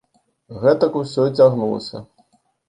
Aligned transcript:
Гэтак 0.63 0.97
усё 1.01 1.27
і 1.29 1.35
цягнулася. 1.37 2.03